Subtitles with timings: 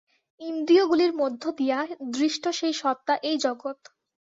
[0.41, 1.79] ইন্দ্রিয়গুলির মধ্য দিয়া
[2.11, 3.79] দৃষ্ট সেই সত্তা এই জগৎ।